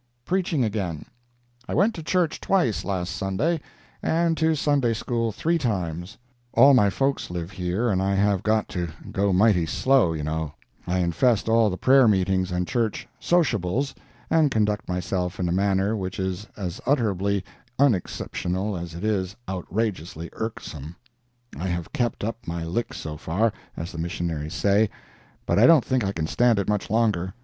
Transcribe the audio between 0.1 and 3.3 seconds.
PREACHING AGAIN I went to church twice last